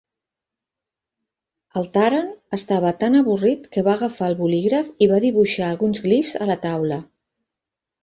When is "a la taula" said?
6.45-7.03